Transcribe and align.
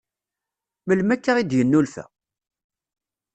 Melmi 0.87 1.11
akka 1.15 1.33
i 1.41 1.43
d-yennulfa? 1.43 2.05